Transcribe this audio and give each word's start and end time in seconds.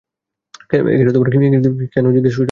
কেন 0.69 2.05
জিজ্ঞেস 2.15 2.33
করছ? 2.33 2.39